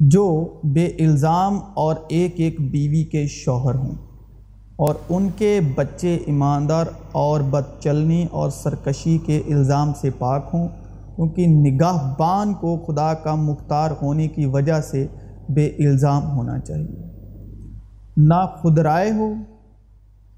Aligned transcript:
جو 0.00 0.54
بے 0.64 0.86
الزام 0.86 1.58
اور 1.74 1.94
ایک 2.08 2.34
ایک 2.36 2.60
بیوی 2.60 3.04
کے 3.04 3.26
شوہر 3.26 3.74
ہوں 3.74 3.94
اور 4.76 4.94
ان 5.08 5.28
کے 5.36 5.60
بچے 5.74 6.18
ایماندار 6.26 6.86
اور 7.12 7.40
بد 7.40 7.80
چلنی 7.80 8.26
اور 8.30 8.50
سرکشی 8.50 9.18
کے 9.18 9.42
الزام 9.46 9.92
سے 10.00 10.10
پاک 10.18 10.50
ہوں، 10.54 10.68
کیونکہ 11.16 11.46
نگاہ 11.46 12.14
بان 12.18 12.54
کو 12.54 12.76
خدا 12.76 13.14
کا 13.14 13.34
مختار 13.34 13.90
ہونے 14.02 14.28
کی 14.28 14.46
وجہ 14.46 14.80
سے 14.80 15.06
بے 15.48 15.66
الزام 15.66 16.30
ہونا 16.30 16.58
چاہیے۔ 16.58 17.02
نہ 18.16 18.46
خدرائے 18.62 19.10
ہو، 19.10 19.34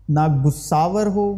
نہ 0.09 0.43
گساور 0.47 1.07
ہو، 1.07 1.35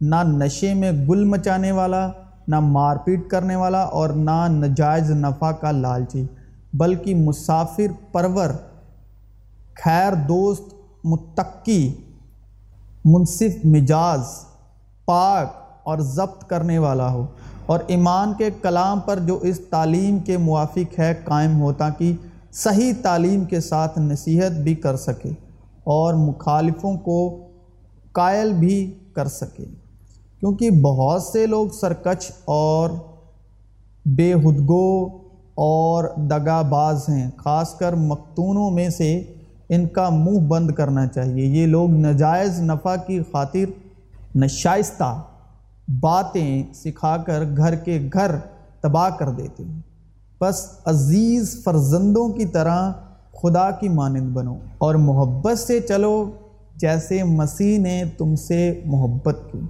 نہ 0.00 0.22
نشے 0.26 0.74
میں 0.74 0.92
گل 0.92 1.24
مچانے 1.24 1.72
والا، 1.72 2.08
نہ 2.48 2.60
مار 2.60 2.96
پیٹ 2.96 3.28
کرنے 3.28 3.56
والا 3.56 3.82
اور 3.82 4.08
نہ 4.08 4.46
نجائز 4.48 5.10
نفع 5.10 5.52
کا 5.52 5.70
لالچی۔ 5.70 6.24
بلکہ 6.78 7.14
مسافر 7.14 8.12
پرور، 8.12 8.50
خیر 9.84 10.12
دوست، 10.28 10.62
متقی، 11.04 11.92
منصف 13.04 13.64
مجاز، 13.64 14.20
پاک 15.04 15.52
اور 15.82 15.98
ضبط 15.98 16.44
کرنے 16.44 16.78
والا 16.78 17.12
ہو۔ 17.12 17.26
اور 17.66 17.78
ایمان 17.86 18.32
کے 18.38 18.50
کلام 18.62 19.00
پر 19.00 19.18
جو 19.18 19.38
اس 19.42 19.60
تعلیم 19.70 20.18
کے 20.18 20.38
موافق 20.38 20.98
ہے 20.98 21.14
قائم 21.24 21.60
ہو 21.60 21.72
تاکہ 21.72 22.12
صحیح 22.52 22.92
تعلیم 23.02 23.44
کے 23.44 23.60
ساتھ 23.60 23.98
نصیحت 23.98 24.52
بھی 24.52 24.74
کر 24.74 24.96
سکے 24.96 25.28
اور 25.84 26.14
مخالفوں 26.14 26.96
کو 26.96 27.46
قائل 28.12 28.52
بھی 28.52 28.98
کر 29.12 29.28
سکے۔ 29.28 29.64
کیونکہ 30.40 30.70
بہت 30.70 31.22
سے 31.22 31.46
لوگ 31.46 31.68
سرکچ 31.68 32.32
اور 32.44 32.90
بے 34.06 34.32
حدگو 34.32 35.08
اور 35.56 36.04
دگا 36.16 36.62
باز 36.62 37.08
ہیں، 37.08 37.30
خاص 37.36 37.74
کر 37.74 37.92
مقتونوں 37.92 38.70
میں 38.70 38.88
سے 38.88 39.22
ان 39.68 39.88
کا 39.88 40.08
منہ 40.08 40.38
بند 40.38 40.70
کرنا 40.70 41.06
چاہیے۔ 41.06 41.46
یہ 41.46 41.66
لوگ 41.66 41.90
نجائز 41.90 42.60
نفع 42.60 42.96
کی 43.06 43.20
خاطر 43.32 43.70
نشائستہ 44.34 45.22
باتیں 46.00 46.62
سکھا 46.74 47.16
کر 47.16 47.42
گھر 47.56 47.74
کے 47.74 48.08
گھر 48.12 48.30
تباہ 48.80 49.10
کر 49.10 49.30
دیتے 49.30 49.64
ہیں۔ 49.64 49.80
بس 50.40 50.68
عزیز 50.84 51.64
فرزندوں 51.64 52.28
کی 52.28 52.46
طرح 52.46 52.92
خدا 53.42 53.70
کی 53.70 53.88
مانند 53.88 54.32
بنو 54.32 54.54
اور 54.78 54.94
محبت 54.94 55.58
سے 55.58 55.80
چلو 55.80 56.30
جیسے 56.76 57.24
مسیح 57.24 57.78
نے 57.78 58.02
تم 58.18 58.34
سے 58.34 58.80
محبت 58.84 59.38
کی۔ 59.52 59.60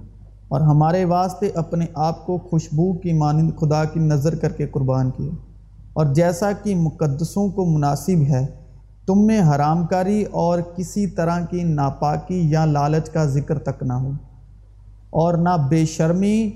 اور 0.47 0.61
ہمارے 0.61 1.05
واسطے 1.05 1.49
اپنے 1.55 1.85
آپ 1.93 2.25
کو 2.25 2.37
خوشبو 2.37 2.93
کی 2.93 3.13
مانند 3.13 3.51
خدا 3.59 3.85
کی 3.85 3.99
نظر 3.99 4.35
کر 4.35 4.49
کے 4.49 4.67
قربان 4.67 5.11
کیے۔ 5.17 5.29
اور 5.97 6.05
جیسا 6.05 6.51
کہ 6.51 6.75
مقدسوں 6.75 7.49
کو 7.49 7.65
مناسب 7.65 8.21
ہے، 8.29 8.47
تم 9.07 9.25
میں 9.25 9.41
حرام 9.41 9.85
کاری 9.85 10.23
اور 10.23 10.59
کسی 10.75 11.07
طرح 11.07 11.45
کی 11.45 11.63
ناپاکی 11.63 12.49
یا 12.49 12.65
لالچ 12.65 13.09
کا 13.09 13.25
ذکر 13.25 13.59
تک 13.59 13.83
نہ 13.83 13.93
ہو۔ 13.93 14.11
اور 15.09 15.33
نہ 15.33 15.49
بے 15.69 15.85
شرمی، 15.85 16.51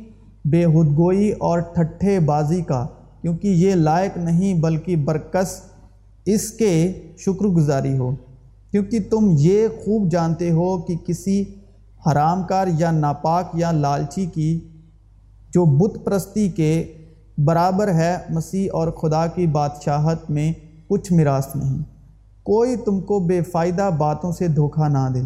بے 0.46 0.66
حدگوئی 0.66 1.32
اور 1.32 1.60
ٹھٹھے 1.60 2.20
بازی 2.20 2.62
کا، 2.62 2.88
کیونکہ 3.22 3.48
یہ 3.48 3.76
لائق 3.76 4.18
نہیں 4.18 4.54
بلکہ 4.54 4.96
برکس 4.96 5.62
اس 6.26 6.52
کے 6.52 6.94
شکر 7.18 7.46
گزاری 7.46 7.98
ہو۔ 7.98 8.16
کیونکہ 8.72 9.00
تم 9.10 9.36
یہ 9.38 9.68
خوب 9.68 10.12
جانتے 10.12 10.52
ہو 10.52 10.82
کہ 10.82 10.96
کسی 11.08 11.44
حرام 12.12 12.44
کار 12.44 12.68
یا 12.78 12.92
ناپاک 12.92 13.46
یا 13.54 13.72
لالچی 13.72 14.26
کی 14.26 14.60
جو 15.54 15.66
بت 15.66 16.06
پرستی 16.06 16.50
کے 16.50 16.84
برابر 17.38 17.88
ہے 17.88 18.18
مسیح 18.30 18.70
اور 18.74 18.88
خدا 18.88 19.28
کی 19.28 19.48
بادشاہت 19.48 20.32
میں 20.32 20.54
کچھ 20.88 21.14
میراث 21.14 21.48
نہیں۔ 21.56 21.84
کوئی 22.44 22.76
تم 22.76 23.02
کو 23.02 23.20
بے 23.20 23.42
فائدہ 23.42 23.90
باتوں 23.98 24.32
سے 24.32 24.48
دھوکہ 24.48 24.90
نہ 24.90 25.10
دے، 25.16 25.22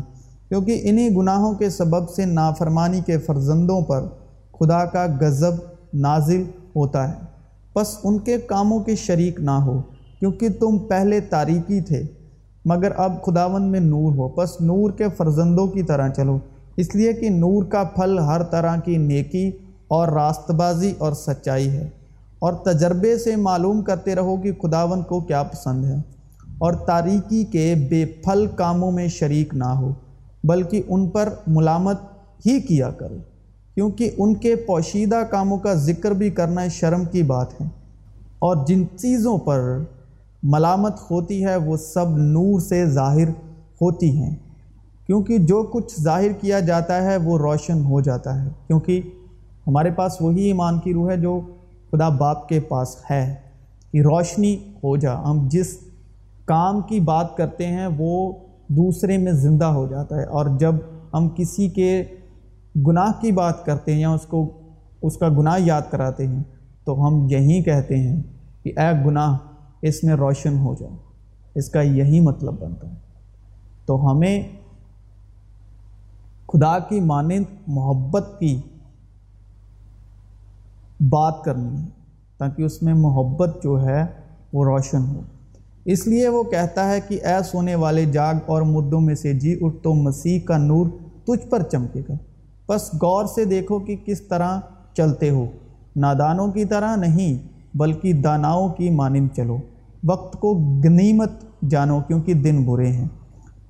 کیونکہ 0.49 0.81
انہی 0.83 1.15
گناہوں 1.15 1.53
کے 1.53 1.69
سبب 1.69 2.09
سے 2.09 2.25
نافرمانی 2.25 3.01
کے 3.05 3.17
فرزندوں 3.17 3.81
پر 3.81 4.03
خدا 4.59 4.85
کا 4.85 5.05
غضب 5.21 5.51
نازل 5.93 6.43
ہوتا 6.75 7.09
ہے۔ 7.09 7.13
بس 7.75 7.97
ان 8.03 8.19
کے 8.19 8.37
کاموں 8.37 8.79
کے 8.79 8.95
شریک 8.95 9.39
نہ 9.39 9.51
ہو، 9.51 9.81
کیونکہ 10.19 10.49
تم 10.49 10.77
پہلے 10.77 11.19
تاریکی 11.19 11.81
تھے۔ 11.81 12.03
مگر 12.65 12.91
اب 12.97 13.23
خداون 13.25 13.63
میں 13.63 13.79
نور 13.79 14.11
ہو 14.11 14.27
بس 14.27 14.61
نور 14.61 14.91
کے 14.91 15.05
فرزندوں 15.17 15.67
کی 15.67 15.83
طرح 15.83 16.09
چلو۔ 16.09 16.39
اس 16.77 16.95
لیے 16.95 17.13
کہ 17.13 17.29
نور 17.29 17.63
کا 17.63 17.83
پھل 17.83 18.19
ہر 18.19 18.43
طرح 18.43 18.77
کی 18.77 18.97
نیکی 18.97 19.51
اور 19.87 20.07
راست 20.07 20.51
بازی 20.51 20.93
اور 20.97 21.13
سچائی 21.13 21.69
ہے۔ 21.69 21.89
اور 22.45 22.53
تجربے 22.53 23.17
سے 23.17 23.35
معلوم 23.35 23.81
کرتے 23.81 24.15
رہو 24.15 24.35
کہ 24.37 24.51
خداون 24.53 25.01
کو 25.03 25.19
کیا 25.19 25.43
پسند 25.43 25.85
ہے 25.85 25.95
اور 26.57 26.73
تاریکی 26.73 27.43
کے 27.43 27.73
بے 27.89 28.05
پھل 28.23 28.45
کاموں 28.55 28.91
میں 28.91 29.07
شریک 29.07 29.53
نہ 29.53 29.71
ہو، 29.79 29.91
بلکہ 30.43 30.81
ان 30.87 31.07
پر 31.09 31.29
ملامت 31.47 32.01
ہی 32.45 32.59
کیا 32.59 32.89
کرو، 32.91 33.17
کیونکہ 33.75 34.11
ان 34.17 34.33
کے 34.33 34.55
پوشیدہ 34.55 35.21
کاموں 35.29 35.57
کا 35.57 35.73
ذکر 35.73 36.11
بھی 36.11 36.29
کرنا 36.29 36.67
شرم 36.67 37.05
کی 37.05 37.23
بات 37.23 37.61
ہے۔ 37.61 37.67
اور 38.39 38.65
جن 38.67 38.83
چیزوں 38.97 39.37
پر 39.37 39.77
ملامت 40.43 40.99
ہوتی 41.11 41.43
ہے، 41.45 41.55
وہ 41.55 41.77
سب 41.77 42.17
نور 42.17 42.59
سے 42.59 42.85
ظاہر 42.85 43.29
ہوتی 43.81 44.09
ہیں، 44.17 44.35
کیونکہ 45.07 45.37
جو 45.37 45.63
کچھ 45.63 46.01
ظاہر 46.01 46.31
کیا 46.41 46.59
جاتا 46.59 47.03
ہے، 47.03 47.17
وہ 47.17 47.37
روشن 47.37 47.83
ہو 47.85 48.01
جاتا 48.01 48.43
ہے، 48.43 48.49
کیونکہ 48.67 49.01
ہمارے 49.67 49.91
پاس 49.91 50.21
وہی 50.21 50.43
ایمان 50.43 50.79
کی 50.79 50.93
روح 50.93 51.11
ہے 51.11 51.17
جو 51.17 51.39
خدا 51.95 52.09
باپ 52.09 52.47
کے 52.47 52.59
پاس 52.59 52.97
ہے 53.11 53.35
کہ 53.91 54.01
روشنی 54.01 54.55
ہو 54.55 54.97
جا۔ 54.97 55.19
ہم 55.21 55.47
جس 55.51 55.77
کام 56.45 56.81
کی 56.81 56.99
بات 56.99 57.37
کرتے 57.37 57.67
ہیں، 57.67 57.87
وہ 57.97 58.33
دوسرے 58.67 59.17
میں 59.17 59.31
زندہ 59.31 59.65
ہو 59.65 59.87
جاتا 59.87 60.15
ہے۔ 60.15 60.23
اور 60.23 60.45
جب 60.59 60.75
ہم 61.13 61.29
کسی 61.29 61.69
کے 61.69 62.03
گناہ 62.87 63.21
کی 63.21 63.31
بات 63.31 63.65
کرتے 63.65 63.93
ہیں 63.93 64.01
یا 64.01 64.09
اس 64.09 64.21
کو، 64.21 64.51
اس 65.01 65.17
کا 65.17 65.29
گناہ 65.29 65.59
یاد 65.59 65.81
کراتے 65.89 66.27
ہیں، 66.27 66.43
تو 66.85 67.07
ہم 67.07 67.27
یہی 67.29 67.63
کہتے 67.63 67.97
ہیں 67.97 68.23
کہ 68.63 68.71
اے 68.77 69.05
گناہ، 69.05 69.37
اس 69.81 70.03
میں 70.03 70.15
روشن 70.15 70.57
ہو 70.59 70.75
جائے 70.79 70.95
اس 71.55 71.69
کا 71.69 71.81
یہی 71.81 72.19
مطلب 72.19 72.59
بنتا 72.59 72.89
ہے۔ 72.89 72.95
تو 73.85 74.11
ہمیں 74.11 74.43
خدا 76.47 76.79
کی 76.79 76.99
مانند 76.99 77.43
محبت 77.67 78.35
کی 78.39 78.61
بات 80.99 81.43
کرنی 81.45 81.77
ہے 81.77 81.85
تاکہ 82.37 82.63
اس 82.63 82.83
میں 82.83 82.93
محبت 82.93 83.57
جو 83.63 83.81
ہے 83.85 84.05
وہ 84.53 84.65
روشن 84.65 85.01
ہو۔ 85.07 85.21
اس 85.85 86.07
لیے 86.07 86.27
وہ 86.27 86.43
کہتا 86.43 86.91
ہے 86.91 87.01
کہ 87.01 87.25
اے 87.25 87.43
سونے 87.43 87.75
والے 87.75 88.05
جاگ 88.05 88.35
اور 88.45 88.61
مردوں 88.61 89.01
میں 89.01 89.15
سے 89.15 89.33
جی 89.33 89.57
اٹھ 89.61 89.75
تو 89.83 89.93
مسیح 89.93 90.39
کا 90.39 90.57
نور 90.57 90.85
تجھ 91.23 91.47
پر 91.49 91.61
چمکے 91.61 92.01
گا۔ 92.09 92.13
بس 92.67 92.89
غور 92.93 93.25
سے 93.25 93.45
دیکھو 93.45 93.79
کہ 93.79 93.95
کس 94.05 94.21
طرح 94.21 94.59
چلتے 94.93 95.29
ہو۔ 95.29 95.45
نادانوں 95.95 96.51
کی 96.51 96.65
طرح 96.65 96.95
نہیں، 96.95 97.47
بلکہ 97.77 98.13
داناؤں 98.13 98.69
کی 98.69 98.89
مانند 98.89 99.27
چلو۔ 99.35 99.57
وقت 100.07 100.39
کو 100.39 100.53
غنیمت 100.83 101.29
جانو 101.69 101.99
کیونکہ 102.07 102.33
دن 102.33 102.63
برے 102.63 102.87
ہیں۔ 102.87 103.07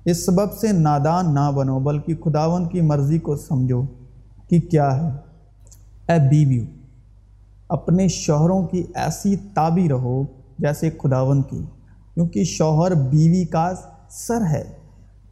اس 0.04 0.26
سبب 0.26 0.52
سے 0.52 0.72
نادان 0.72 1.34
نہ 1.34 1.50
بنو، 1.54 1.78
بلکہ 1.78 2.14
خداون 2.24 2.68
کی 2.68 2.80
مرضی 2.80 3.18
کو 3.18 3.36
سمجھو 3.36 3.82
کہ 4.48 4.60
کیا 4.60 4.96
ہے۔ 4.96 5.10
اے 6.12 6.28
بیویو 6.28 6.62
اپنے 7.68 8.08
شوہروں 8.08 8.66
کی 8.66 8.82
ایسی 8.94 9.36
تابی 9.54 9.88
رہو 9.88 10.22
جیسے 10.58 10.90
خداون 10.90 11.42
کی، 11.42 11.62
کیونکہ 12.14 12.44
شوہر 12.44 12.94
بیوی 12.94 13.44
کا 13.44 13.72
سر 14.10 14.40
ہے، 14.50 14.64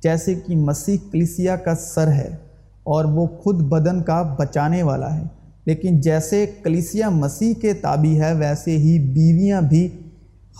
جیسے 0.02 0.34
کہ 0.34 0.56
مسیح 0.56 0.96
کلیسیا 1.12 1.56
کا 1.56 1.74
سر 1.74 2.08
ہے، 2.08 2.36
اور 2.82 3.04
وہ 3.04 3.26
خود 3.26 3.62
بدن 3.62 4.02
کا 4.02 4.22
بچانے 4.38 4.82
والا 4.82 5.16
ہے۔ 5.16 5.22
لیکن 5.64 6.00
جیسے 6.00 6.46
کلیسیا 6.62 7.08
مسیح 7.08 7.54
کے 7.54 7.72
تابی 7.72 8.20
ہے، 8.20 8.34
ویسے 8.34 8.76
ہی 8.78 8.98
بیویاں 8.98 9.60
بھی 9.60 9.88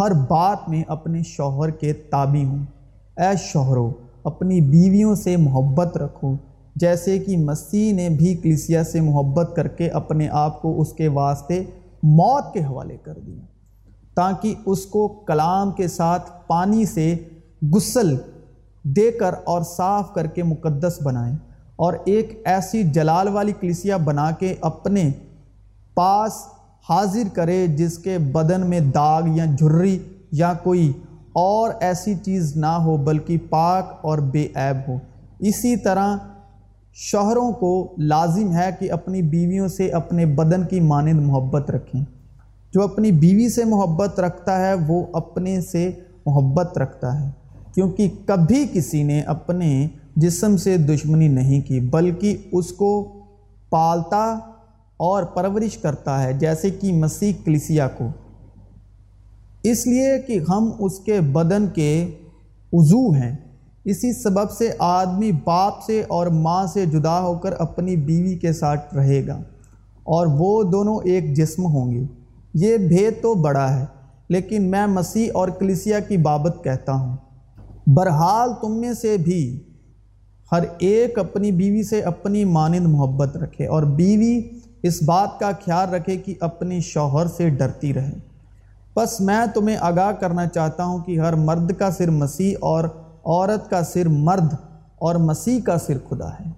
ہر 0.01 0.11
بات 0.11 0.69
میں 0.69 0.83
اپنے 0.89 1.23
شوہر 1.23 1.71
کے 1.71 1.93
تابی 1.93 2.45
ہوں۔ 2.45 2.65
اے 3.17 3.37
شوہروں 3.39 3.91
اپنی 4.25 4.61
بیویوں 4.61 5.15
سے 5.15 5.37
محبت 5.37 5.97
رکھو۔ 5.97 6.37
جیسے 6.77 7.19
کہ 7.19 7.37
مسیح 7.37 7.95
نے 7.95 8.09
بھی 8.09 8.35
کلیسیا 8.35 8.85
سے 8.85 9.01
محبت 9.01 9.53
کر 9.57 9.69
کے 9.69 9.89
اپنے 9.89 10.29
آپ 10.29 10.63
کو 10.63 10.81
اس 10.81 10.93
کے 10.93 11.09
واسطے 11.09 11.63
موت 12.03 12.53
کے 12.53 12.61
حوالے 12.61 12.97
کر 12.97 13.19
دیا، 13.27 13.43
تاکہ 14.15 14.55
اس 14.67 14.87
کو 14.87 15.09
کلام 15.09 15.73
کے 15.73 15.89
ساتھ 15.89 16.31
پانی 16.47 16.85
سے 16.85 17.15
غسل 17.73 18.17
دے 18.85 19.11
کر 19.11 19.35
اور 19.45 19.63
صاف 19.63 20.13
کر 20.15 20.27
کے 20.27 20.43
مقدس 20.43 20.99
بنائیں 21.03 21.37
اور 21.77 21.95
ایک 22.05 22.43
ایسی 22.45 22.83
جلال 22.83 23.29
والی 23.29 23.53
کلیسیا 23.61 23.97
بنا 23.97 24.31
کے 24.31 24.55
اپنے 24.61 25.11
پاس 25.95 26.33
حاضر 26.89 27.29
کرے 27.33 27.67
جس 27.67 27.99
کے 27.99 28.19
بدن 28.19 28.69
میں 28.69 28.81
داغ 28.81 29.23
یا 29.27 29.45
جھری 29.45 29.99
یا 30.33 30.53
کوئی 30.63 30.93
اور 31.33 31.71
ایسی 31.81 32.15
چیز 32.15 32.57
نہ 32.57 32.67
ہو 32.67 32.97
بلکہ 32.97 33.39
پاک 33.51 33.99
اور 34.01 34.19
بے 34.19 34.47
عیب 34.55 34.89
ہو۔ 34.89 34.99
اسی 35.39 35.77
طرح 35.77 36.17
شوہروں 36.97 37.53
کو 37.53 37.95
لازم 37.99 38.53
ہے 38.53 38.71
کہ 38.79 38.93
اپنی 38.93 39.23
بیویوں 39.23 39.69
سے 39.69 39.89
اپنے 39.89 40.27
بدن 40.27 40.65
کی 40.65 40.81
مانند 40.81 41.21
محبت 41.21 41.71
رکھیں۔ 41.71 42.05
جو 42.73 42.83
اپنی 42.83 43.13
بیوی 43.13 43.49
سے 43.49 43.65
محبت 43.65 44.21
رکھتا 44.21 44.67
ہے، 44.67 44.75
وہ 44.75 45.07
اپنے 45.13 45.61
سے 45.61 45.91
محبت 46.27 46.79
رکھتا 46.79 47.21
ہے۔ 47.21 47.31
کیونکہ 47.75 48.09
کبھی 48.27 48.67
کسی 48.73 49.03
نے 49.03 49.21
اپنے 49.21 49.89
جسم 50.17 50.57
سے 50.57 50.77
دشمنی 50.77 51.29
نہیں 51.29 51.61
کی، 51.61 51.81
بلکہ 51.81 52.37
اس 52.53 52.73
کو 52.73 53.09
پالتا 53.71 54.39
اور 54.97 55.23
پرورش 55.23 55.79
کرتا 55.79 56.23
ہے، 56.23 56.33
جیسے 56.33 56.71
کہ 56.71 56.93
مسیح 56.93 57.33
کلیسیا 57.45 57.89
کو۔ 57.89 58.09
اس 59.63 59.87
لیے 59.87 60.19
کہ 60.27 60.39
ہم 60.49 60.71
اس 60.79 60.99
کے 60.99 61.21
بدن 61.21 61.67
کے 61.67 62.11
عضو 62.73 63.11
ہیں۔ 63.11 63.37
اسی 63.85 64.13
سبب 64.13 64.51
سے 64.51 64.71
آدمی 64.79 65.33
باپ 65.33 65.83
سے 65.87 66.03
اور 66.09 66.27
ماں 66.27 66.67
سے 66.67 66.87
جدا 66.87 67.21
ہو 67.21 67.39
کر 67.39 67.53
اپنی 67.59 67.97
بیوی 67.97 68.37
کے 68.39 68.53
ساتھ 68.53 68.95
رہے 68.95 69.27
گا 69.27 69.39
اور 70.05 70.27
وہ 70.27 70.63
دونوں 70.63 70.99
ایک 71.05 71.37
جسم 71.37 71.65
ہوں 71.65 71.91
گے۔ 71.93 72.05
یہ 72.55 72.77
بھید 72.77 73.23
تو 73.23 73.35
بڑا 73.35 73.81
ہے، 73.81 73.85
لیکن 74.29 74.63
میں 74.63 74.87
مسیح 74.87 75.31
اور 75.35 75.49
کلیسیا 75.49 75.99
کی 75.99 76.17
بابت 76.17 76.65
کہتا 76.65 76.93
ہوں۔ 76.93 77.17
برحال 77.87 78.51
تم 78.61 78.81
میں 78.81 78.93
سے 78.93 79.17
بھی 79.17 79.61
ہر 80.53 80.63
ایک 80.79 81.19
اپنی 81.19 81.53
بیوی 81.53 81.83
سے 81.83 82.01
اپنی 82.01 82.45
مانند 82.45 82.87
محبت 82.87 83.37
رکھے 83.37 83.67
اور 83.67 83.83
بیوی 83.83 84.41
اس 84.83 85.03
بات 85.03 85.39
کا 85.41 85.51
خیال 85.65 85.95
رکھے 85.95 86.17
کہ 86.17 86.35
اپنے 86.41 86.81
شوہر 86.81 87.27
سے 87.27 87.49
ڈرتی 87.49 87.95
رہے۔ 87.95 88.13
بس 88.97 89.21
میں 89.21 89.47
تمہیں 89.55 89.77
آگاہ 89.81 90.13
کرنا 90.13 90.47
چاہتا 90.47 90.85
ہوں 90.85 90.99
کہ 90.99 91.21
ہر 91.21 91.33
مرد 91.33 91.73
کا 91.79 91.91
سر 91.91 92.11
مسیح 92.11 92.57
اور 92.61 92.85
عورت 93.27 93.71
کا 93.71 93.85
سر 93.85 94.09
مرد 94.09 94.55
اور 94.99 95.15
مسیح 95.15 95.61
کا 95.61 95.79
سر 95.79 95.99
خدا 96.11 96.31
ہے۔ 96.31 96.51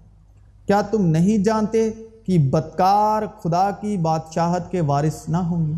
کیا 0.66 0.80
تم 0.80 1.06
نہیں 1.06 1.44
جانتے 1.44 1.90
کہ 2.26 2.38
بدکار 2.38 3.22
خدا 3.42 3.70
کی 3.70 3.96
بادشاہت 3.96 4.70
کے 4.70 4.80
وارث 4.80 5.28
نہ 5.28 5.36
ہوں 5.36 5.66
گے؟ 5.66 5.72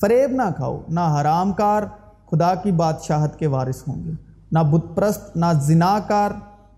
فریب 0.00 0.30
نہ 0.30 0.50
کھاؤ، 0.56 0.80
نہ 0.88 1.18
حرام 1.20 1.52
کار 1.52 1.82
خدا 2.30 2.54
کی 2.54 2.72
بادشاہت 2.72 3.38
کے 3.38 3.46
وارث 3.46 3.88
ہوں 3.88 4.04
گے۔ 4.04 4.10
نہ 4.52 4.58
بت 4.58 4.96
پرست 4.96 5.36
نہ 5.36 5.46
زنا 5.60 5.98
کار 6.06 6.30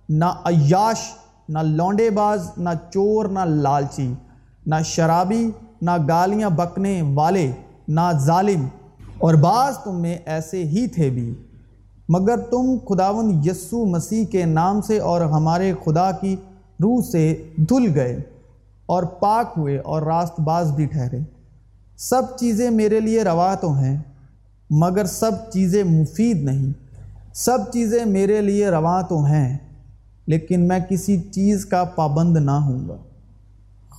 نہ 0.09 0.25
عیاش، 0.25 0.99
نہ 1.49 1.59
لونڈے 1.59 2.11
باز، 2.11 2.51
نہ 2.57 2.69
چور، 2.91 3.25
نہ 3.25 3.39
لالچی، 3.39 4.15
نہ 4.67 4.75
شرابی، 4.85 5.51
نہ 5.83 5.91
گالیاں 6.09 6.51
بکنے 6.51 7.03
والے، 7.15 7.53
نہ 7.89 8.01
ظالم۔ 8.19 8.67
اور 9.19 9.35
بعض 9.35 9.79
تم 9.79 10.01
میں 10.01 10.19
ایسے 10.27 10.65
ہی 10.65 10.87
تھے 10.87 11.11
بھی۔ 11.11 11.35
مگر 12.09 12.37
تم 12.37 12.77
خداون 12.89 13.41
یسو 13.45 13.85
مسیح 13.87 14.25
کے 14.25 14.45
نام 14.45 14.81
سے 14.81 14.99
اور 14.99 15.21
ہمارے 15.21 15.73
خدا 15.85 16.11
کی 16.11 16.37
روح 16.83 17.03
سے 17.03 17.43
دھل 17.57 17.91
گئے 17.95 18.21
اور 18.87 19.03
پاک 19.03 19.53
ہوئے 19.57 19.79
اور 19.79 20.03
راست 20.03 20.41
باز 20.41 20.71
بھی 20.73 20.87
ٹھہرے۔ 20.87 21.19
سب 21.97 22.23
چیزیں 22.39 22.71
میرے 22.71 23.01
لیے 23.01 23.23
روا 23.23 23.55
تو 23.55 23.73
ہیں، 23.73 23.97
مگر 24.71 25.05
سب 25.05 25.31
چیزیں 25.53 25.85
مفید 25.85 26.45
نہیں۔ 26.45 26.73
سب 27.35 27.59
چیزیں 27.73 28.05
میرے 28.05 28.41
لیے 28.41 28.71
رواں 28.71 29.03
تو 29.03 29.25
ہیں، 29.25 29.59
لیکن 30.27 30.69
میں 30.69 30.81
کسی 30.91 31.21
چیز 31.21 31.65
کا 31.67 31.85
پابند 31.85 32.37
نہ 32.37 32.51
ہوں 32.51 32.89
گا۔ 32.89 32.97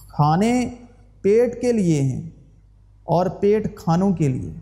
کھانے 0.10 0.69
پیٹ 1.22 1.62
کے 1.62 1.72
لیے 1.72 2.01
ہیں 2.01 2.22
اور 3.04 3.25
پیٹ 3.25 3.75
کھانوں 3.78 4.13
کے 4.13 4.28
لیے، 4.28 4.54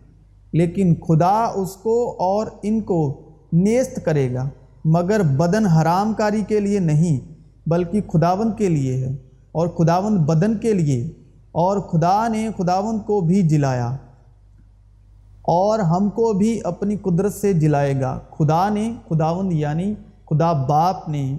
لیکن 0.52 0.94
خدا 0.94 1.44
اس 1.44 1.76
کو 1.76 2.14
اور 2.18 2.46
ان 2.62 2.80
کو 2.80 3.20
نیست 3.54 4.04
کرے 4.04 4.34
گا، 4.34 4.48
مگر 4.84 5.22
بدن 5.22 5.66
حرام 5.66 6.14
کاری 6.14 6.42
کے 6.48 6.60
لیے 6.60 6.78
نہیں، 6.78 7.32
بلکہ 7.66 8.00
خداون 8.12 8.52
کے 8.52 8.68
لیے 8.68 8.96
ہے۔ 8.96 9.16
اور 9.52 9.68
خداون 9.68 10.16
بدن 10.18 10.58
کے 10.58 10.74
لیے، 10.74 11.10
اور 11.52 11.78
خدا 11.78 12.28
نے 12.28 12.48
خداون 12.58 12.98
کو 12.98 13.20
بھی 13.20 13.42
جلایا۔ 13.42 13.96
اور 15.42 15.78
ہم 15.78 16.10
کو 16.10 16.32
بھی 16.32 16.60
اپنی 16.64 16.96
قدرت 16.96 17.34
سے 17.34 17.52
جلائے 17.52 18.00
گا۔ 18.00 18.18
خدا 18.30 18.68
نے 18.68 18.92
خداون 19.08 19.52
یعنی 19.52 19.94
خدا 20.30 20.52
باپ 20.52 21.08
نے، 21.08 21.38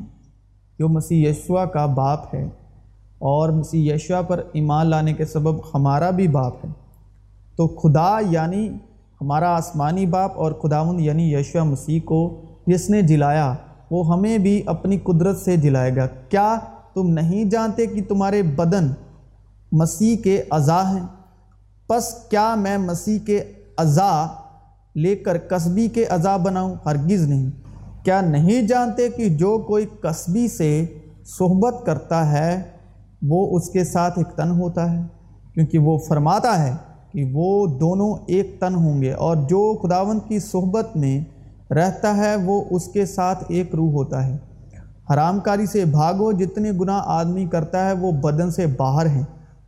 جو 0.80 0.90
مسیح 0.90 1.30
یشوا 1.30 1.66
کا 1.66 1.86
باپ 1.86 2.36
ہے۔ 2.36 2.50
اور 3.20 3.50
مسیح 3.50 3.94
یشوا 3.94 4.22
پر 4.22 4.44
ایمان 4.54 4.88
لانے 4.88 5.14
کے 5.14 5.26
سبب 5.26 5.60
ہمارا 5.74 6.10
بھی 6.10 6.28
باپ 6.28 6.66
ہے۔ 6.66 6.70
تو 7.56 7.68
خدا 7.68 8.20
یعنی 8.30 8.70
ہمارا 9.26 9.56
آسمانی 9.56 10.06
باپ 10.06 10.32
اور 10.36 10.52
خداون 10.52 11.00
یعنی 11.00 11.34
یشوع 11.34 11.62
مسیح 11.62 12.00
کو 12.06 12.42
جس 12.68 12.90
نے 12.90 13.02
جلایا، 13.02 13.54
وہ 13.92 14.14
ہمیں 14.14 14.38
بھی 14.38 14.64
اپنی 14.66 14.98
قدرت 14.98 15.38
سے 15.38 15.58
جلائے 15.58 15.96
گا۔ 15.96 16.08
کیا 16.08 16.60
تم 16.94 17.10
نہیں 17.10 17.46
جانتے 17.46 17.86
کہ 17.86 18.02
تمہارے 18.08 18.42
بدن 18.42 18.88
مسیح 19.72 20.18
کے 20.18 20.44
اعضاء 20.52 20.94
ہیں؟ 20.94 21.08
پس 21.88 22.14
کیا 22.30 22.56
میں 22.56 22.78
مسیح 22.78 23.20
کے 23.26 23.38
اعضاء 23.78 24.26
لے 24.96 25.16
کر 25.16 25.38
قصبی 25.50 25.88
کے 25.88 26.06
اعضاء 26.06 26.38
بناؤں؟ 26.38 26.76
ہرگز 26.86 27.28
نہیں۔ 27.28 27.50
کیا 28.06 28.22
نہیں 28.22 28.62
جانتے 28.62 29.10
کہ 29.10 29.30
جو 29.30 29.58
کوئی 29.58 29.86
قصبی 30.02 30.48
سے 30.48 30.86
صحبت 31.40 31.86
کرتا 31.86 32.32
ہے، 32.32 32.62
وہ 33.22 33.58
اس 33.58 33.70
کے 33.70 33.84
ساتھ 33.84 34.20
ایک 34.20 34.38
تن 34.38 34.52
ہوتا 34.52 34.92
ہے؟ 34.92 35.02
کیونکہ 35.54 35.78
وہ 35.78 35.98
فرماتا 35.98 36.64
ہے 36.64 36.74
کہ 37.16 37.24
وہ 37.34 37.68
دونوں 37.68 38.14
ایک 38.28 38.56
تن 38.60 38.76
ہوں 38.76 39.02
گے 39.02 39.14
اور 39.14 39.36
جو 39.36 39.78
خداون 39.84 40.20
کی 40.20 40.40
صحبت 40.40 40.96
میں 40.96 41.20
رہتا 41.74 42.18
ہے 42.18 42.36
وہ 42.36 42.64
اس 42.70 42.88
کے 42.88 43.06
ساتھ 43.06 43.44
ایک 43.48 43.76
روح 43.76 43.92
ہوتا 43.92 44.26
ہے۔ 44.28 44.38
حرام 45.14 45.40
کاری 45.40 45.66
سے 45.66 45.86
بھاگو، 45.86 46.32
جتنے 46.32 46.72
گناہ 46.72 47.02
آدمی 47.06 47.46
کرتا 47.46 47.88
ہے 47.88 47.94
وہ 47.94 48.12
بدن 48.12 48.52
سے 48.52 48.68
باہر 48.68 49.06
ہیں، 49.06 49.24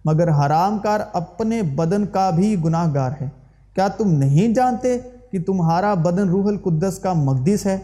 مگر 0.05 0.29
حرام 0.29 0.77
کار 0.77 0.99
اپنے 1.13 1.61
بدن 1.61 2.05
کا 2.05 2.29
بھی 2.29 2.55
گناہ 2.65 2.93
گار 2.93 3.11
ہے۔ 3.21 3.29
کیا 3.75 3.87
تم 3.87 4.11
نہیں 4.11 4.53
جانتے 4.53 4.97
کہ 5.31 5.43
تمہارا 5.43 5.93
بدن 5.93 6.29
روح 6.29 6.45
القدس 6.47 6.99
کا 6.99 7.13
مقدس 7.13 7.65
ہے، 7.65 7.77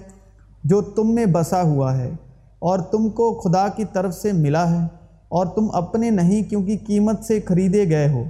جو 0.64 0.82
تم 0.82 1.16
میں 1.16 1.26
بسا 1.26 1.62
ہوا 1.62 1.98
ہے 1.98 2.12
اور 2.60 2.80
تم 2.80 3.10
کو 3.10 3.34
خدا 3.34 3.68
کی 3.68 3.84
طرف 3.94 4.14
سے 4.14 4.32
ملا 4.32 4.70
ہے 4.72 4.86
اور 5.30 5.46
تم 5.46 5.68
اپنے 5.74 6.10
نہیں 6.10 6.44
کیونکہ 6.44 6.78
قیمت 6.88 7.24
سے 7.24 7.40
خریدے 7.42 7.90
گئے 7.90 8.10
ہو؟ 8.10 8.24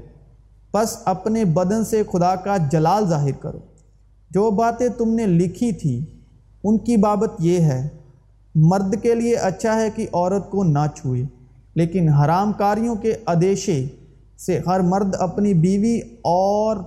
پس 0.74 0.98
اپنے 1.06 1.46
بدن 1.46 1.84
سے 1.86 2.02
خدا 2.12 2.36
کا 2.36 2.58
جلال 2.72 3.06
ظاہر 3.06 3.32
کرو۔ 3.32 3.60
جو 4.32 4.50
باتیں 4.52 4.88
تم 4.90 5.14
نے 5.14 5.26
لکھی 5.26 5.72
تھی 5.72 6.06
ان 6.64 6.78
کی 6.78 6.98
بابت 6.98 7.32
یہ 7.40 7.60
ہے، 7.60 7.88
مرد 8.56 8.96
کے 9.02 9.16
لیے 9.16 9.36
اچھا 9.36 9.76
ہے 9.82 9.90
کہ 9.96 10.08
عورت 10.14 10.50
کو 10.52 10.64
نہ 10.64 10.86
چھوئے، 10.96 11.24
لیکن 11.76 12.10
حرام 12.10 12.52
کاریوں 12.54 12.96
کے 12.96 13.16
ادیشے 13.26 13.86
سے 14.38 14.60
ہر 14.68 14.80
مرد 14.80 15.16
اپنی 15.20 15.54
بیوی 15.54 16.00
اور 16.24 16.78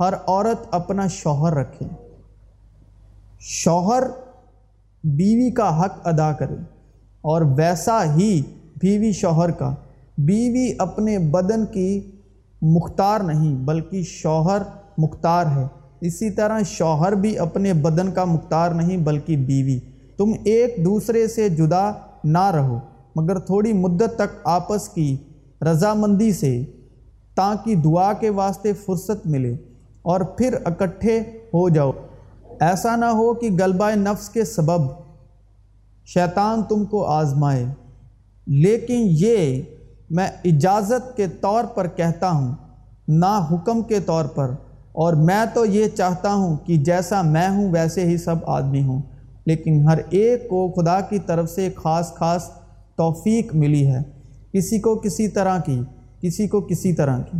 ہر 0.00 0.14
عورت 0.26 0.66
اپنا 0.70 1.06
شوہر 1.06 1.54
رکھے۔ 1.54 1.86
شوہر 3.40 4.02
بیوی 5.04 5.50
کا 5.50 5.68
حق 5.80 6.06
ادا 6.06 6.32
کرے، 6.32 6.56
اور 7.24 7.42
ویسا 7.56 8.02
ہی 8.14 8.42
بیوی 8.80 9.12
شوہر 9.12 9.50
کا۔ 9.50 9.74
بیوی 10.18 10.72
اپنے 10.78 11.18
بدن 11.18 11.66
کی 11.66 12.00
مختار 12.62 13.20
نہیں، 13.20 13.54
بلکہ 13.54 14.02
شوہر 14.02 14.62
مختار 14.98 15.46
ہے۔ 15.46 15.66
اسی 16.00 16.30
طرح 16.30 16.60
شوہر 16.66 17.12
بھی 17.12 17.38
اپنے 17.38 17.72
بدن 17.72 18.10
کا 18.10 18.24
مختار 18.24 18.70
نہیں، 18.70 18.96
بلکہ 18.96 19.36
بیوی۔ 19.36 19.78
تم 20.16 20.32
ایک 20.44 20.74
دوسرے 20.84 21.28
سے 21.28 21.48
جدا 21.48 21.90
نہ 22.24 22.50
رہو، 22.50 22.78
مگر 23.16 23.38
تھوڑی 23.38 23.72
مدت 23.72 24.16
تک 24.16 24.36
آپس 24.44 24.88
کی 24.88 25.16
رضامندی 25.62 26.32
سے، 26.32 26.64
تاکہ 27.34 27.74
دعا 27.74 28.12
کے 28.12 28.30
واسطے 28.30 28.72
فرصت 28.72 29.26
ملے 29.26 29.56
اور 30.02 30.20
پھر 30.20 30.54
اکٹھے 30.64 31.18
ہو 31.54 31.68
جاؤ۔ 31.68 31.92
ایسا 32.60 32.96
نہ 32.96 33.04
ہو 33.04 33.34
کہ 33.34 33.50
غلبہ 33.60 33.90
نفس 33.90 34.28
کے 34.28 34.44
سبب 34.44 34.80
شیطان 36.06 36.62
تم 36.62 36.84
کو 36.84 37.04
آزمائے، 37.04 37.64
لیکن 38.46 39.06
یہ 39.10 39.62
میں 40.10 40.28
اجازت 40.44 41.16
کے 41.16 41.26
طور 41.26 41.64
پر 41.64 41.86
کہتا 41.86 42.30
ہوں، 42.30 42.54
نہ 43.08 43.46
حکم 43.50 43.82
کے 43.82 44.00
طور 44.00 44.24
پر۔ 44.24 44.50
اور 44.92 45.12
میں 45.12 45.44
تو 45.54 45.66
یہ 45.66 45.88
چاہتا 45.88 46.34
ہوں 46.34 46.56
کہ 46.56 46.76
جیسا 46.76 47.22
میں 47.22 47.48
ہوں، 47.48 47.72
ویسے 47.72 48.04
ہی 48.04 48.16
سب 48.16 48.36
آدمی 48.46 48.82
ہوں۔ 48.82 49.02
لیکن 49.46 49.88
ہر 49.88 49.98
ایک 50.10 50.48
کو 50.48 50.72
خدا 50.72 51.00
کی 51.00 51.18
طرف 51.18 51.50
سے 51.50 51.70
خاص 51.76 52.14
خاص 52.14 52.50
توفیق 52.96 53.54
ملی 53.54 53.86
ہے۔ 53.86 54.02
کسی 54.52 54.80
کو 54.80 54.94
کسی 54.94 55.28
طرح 55.28 55.58
کی، 55.58 55.82
کسی 56.22 56.48
کو 56.48 56.60
کسی 56.60 56.92
طرح 56.92 57.18
کی۔ 57.18 57.38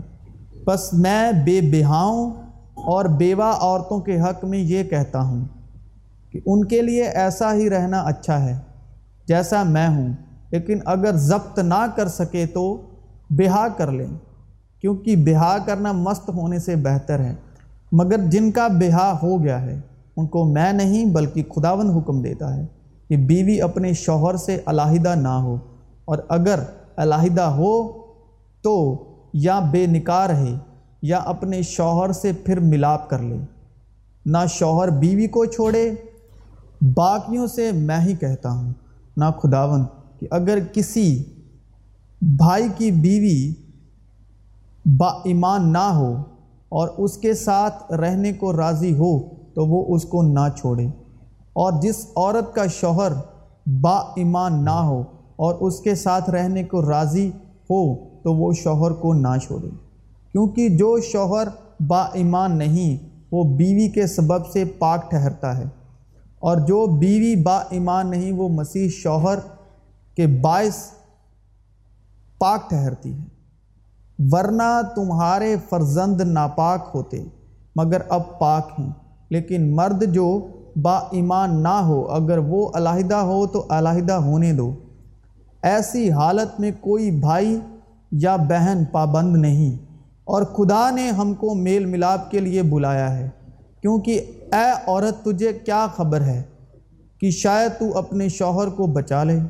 بس 0.66 0.94
میں 0.94 1.32
بے 1.32 1.60
بہاؤں 1.60 2.30
اور 2.74 3.04
بیوہ 3.04 3.44
عورتوں 3.44 4.00
کے 4.00 4.20
حق 4.20 4.44
میں 4.44 4.58
یہ 4.58 4.84
کہتا 4.84 5.20
ہوں 5.20 5.44
کہ 6.32 6.40
ان 6.46 6.64
کے 6.64 6.82
لیے 6.82 7.02
ایسا 7.02 7.54
ہی 7.54 7.70
رہنا 7.70 8.00
اچھا 8.00 8.44
ہے، 8.44 8.58
جیسا 9.28 9.62
میں 9.62 9.88
ہوں۔ 9.88 10.12
لیکن 10.50 10.78
اگر 10.84 11.16
ضبط 11.16 11.58
نہ 11.58 11.86
کر 11.96 12.08
سکے 12.08 12.46
تو 12.46 12.82
بہا 13.30 13.68
کر 13.68 13.92
لیں، 13.92 14.18
کیونکہ 14.80 15.16
بہا 15.16 15.58
کرنا 15.66 15.92
مست 15.92 16.28
ہونے 16.28 16.58
سے 16.58 16.76
بہتر 16.76 17.20
ہے۔ 17.20 17.34
مگر 17.92 18.18
جن 18.18 18.50
کا 18.50 18.68
بہا 18.68 19.18
ہو 19.22 19.44
گیا 19.44 19.62
ہے، 19.62 19.80
ان 20.16 20.26
کو 20.26 20.44
میں 20.44 20.72
نہیں 20.72 21.04
بلکہ 21.04 21.42
خداون 21.56 21.90
حکم 21.90 22.22
دیتا 22.22 22.56
ہے 22.56 22.66
کہ 23.08 23.16
بیوی 23.16 23.62
اپنے 23.62 23.92
شوہر 23.92 24.36
سے 24.36 24.58
علیحدہ 24.66 25.14
نہ 25.14 25.28
ہو۔ 25.28 25.56
اور 26.04 26.18
اگر 26.28 26.60
علیحدہ 26.96 27.42
ہو 27.42 27.92
تو 28.62 29.04
یا 29.32 29.58
بے 29.58 29.86
نکاح 29.86 30.26
رہے 30.26 30.58
یا 31.02 31.18
اپنے 31.18 31.62
شوہر 31.62 32.12
سے 32.12 32.32
پھر 32.32 32.60
ملاپ 32.60 33.10
کر 33.10 33.18
لے۔ 33.18 33.36
نہ 34.26 34.38
شوہر 34.48 34.90
بیوی 34.90 35.26
کو 35.26 35.44
چھوڑے، 35.44 35.90
باقیوں 36.94 37.46
سے 37.46 37.70
میں 37.72 38.00
ہی 38.00 38.16
کہتا 38.16 38.50
ہوں، 38.50 38.72
نہ 39.16 39.24
خداون 39.42 39.84
کہ 40.20 40.26
اگر 40.30 40.58
کسی 40.72 41.08
بھائی 42.22 42.68
کی 42.76 42.90
بیوی 42.90 43.52
با 44.84 45.08
ایمان 45.24 45.72
نہ 45.72 45.88
ہو 45.94 46.12
اور 46.68 46.88
اس 46.98 47.16
کے 47.16 47.34
ساتھ 47.34 47.92
رہنے 47.92 48.32
کو 48.32 48.52
راضی 48.52 48.92
ہو 48.94 49.18
تو 49.54 49.66
وہ 49.66 49.84
اس 49.94 50.04
کو 50.04 50.22
نہ 50.22 50.46
چھوڑے 50.56 50.86
اور 51.52 51.80
جس 51.82 52.04
عورت 52.16 52.54
کا 52.54 52.66
شوہر 52.70 53.12
با 53.80 53.96
ایمان 54.16 54.64
نہ 54.64 54.78
ہو 54.84 55.02
اور 55.36 55.54
اس 55.60 55.80
کے 55.80 55.94
ساتھ 55.94 56.30
رہنے 56.30 56.64
کو 56.64 56.82
راضی 56.82 57.28
ہو 57.70 57.82
تو 58.22 58.34
وہ 58.34 58.52
شوہر 58.52 58.92
کو 58.92 59.12
نہ 59.12 59.36
چھوڑے 59.42 59.68
کیونکہ 60.34 60.68
جو 60.68 60.96
شوہر 61.02 61.48
با 61.80 62.02
ایمان 62.12 62.58
نہیں 62.58 62.96
وہ 63.32 63.44
بیوی 63.56 63.88
کے 63.88 64.06
سبب 64.06 64.46
سے 64.46 64.64
پاک 64.78 65.10
ٹھہرتا 65.10 65.56
ہے 65.58 65.64
اور 66.38 66.56
جو 66.56 66.86
بیوی 66.98 67.34
با 67.42 67.56
ایمان 67.70 68.10
نہیں 68.10 68.32
وہ 68.32 68.48
مسیح 68.48 68.88
شوہر 68.92 69.38
کے 70.18 70.26
باعث 70.26 70.76
پاک 72.38 72.68
ٹھہرتی 72.68 73.14
ہے۔ 73.14 73.24
ورنہ 74.18 74.80
تمہارے 74.94 75.56
فرزند 75.70 76.20
ناپاک 76.20 76.90
ہوتے، 76.94 77.24
مگر 77.76 78.00
اب 78.08 78.38
پاک 78.38 78.68
ہیں۔ 78.78 78.90
لیکن 79.30 79.76
مرد 79.76 80.14
جو 80.14 80.46
با 80.76 80.96
ایمان 80.96 81.62
نہ 81.62 81.68
ہو، 81.68 82.06
اگر 82.06 82.38
وہ 82.38 82.70
علیحدہ 82.74 83.14
ہو 83.14 83.46
تو 83.46 83.66
علیحدہ 83.68 84.12
ہونے 84.12 84.52
دو۔ 84.52 84.74
ایسی 85.62 86.10
حالت 86.12 86.60
میں 86.60 86.70
کوئی 86.80 87.10
بھائی 87.10 87.60
یا 88.12 88.36
بہن 88.36 88.84
پابند 88.92 89.36
نہیں۔ 89.36 89.92
اور 90.24 90.42
خدا 90.42 90.90
نے 90.90 91.10
ہم 91.10 91.34
کو 91.34 91.54
میل 91.54 91.84
ملاپ 91.84 92.30
کے 92.30 92.40
لیے 92.40 92.62
بلایا 92.62 93.18
ہے۔ 93.18 93.30
کیونکہ 93.80 94.24
اے 94.52 94.90
عورت، 94.90 95.24
تجھے 95.24 95.52
کیا 95.52 95.86
خبر 95.96 96.20
ہے 96.20 96.42
کہ 97.20 97.30
شاید 97.30 97.70
تو 97.78 97.98
اپنے 97.98 98.28
شوہر 98.28 98.68
کو 98.68 98.86
بچا 98.86 99.24
لے؟ 99.24 99.40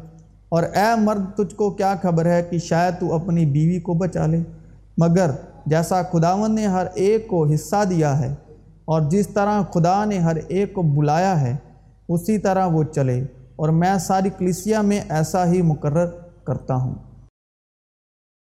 اور 0.49 0.63
اے 0.63 1.01
مرد، 1.01 1.37
تجھ 1.37 1.55
کو 1.55 1.71
کیا 1.71 1.95
خبر 2.03 2.27
ہے 2.27 2.43
کہ 2.51 2.59
شاید 2.59 2.95
تو 3.01 3.15
اپنی 3.15 3.47
بیوی 3.47 3.81
کو 3.81 3.95
بچا 3.95 4.27
لے؟ 4.27 4.39
مگر 4.99 5.31
جیسا 5.67 6.03
خداون 6.03 6.55
نے 6.55 6.67
ہر 6.67 6.87
ایک 6.95 7.29
کو 7.29 7.47
حصہ 7.47 7.85
دیا 7.91 8.21
ہے 8.21 8.35
اور 8.85 9.03
جس 9.03 9.29
طرح 9.29 9.63
خدا 9.75 10.05
نے 10.05 10.19
ہر 10.19 10.37
ایک 10.49 10.75
کو 10.75 10.83
بلایا 10.83 11.41
ہے، 11.41 11.57
اسی 12.09 12.39
طرح 12.39 12.67
وہ 12.67 12.83
چلے۔ 12.85 13.25
اور 13.57 13.69
میں 13.69 13.99
ساری 14.01 14.31
کلیسیا 14.39 14.81
میں 14.81 15.01
ایسا 15.09 15.47
ہی 15.47 15.63
مقرر 15.63 16.07
کرتا 16.45 16.75
ہوں۔ 16.75 16.95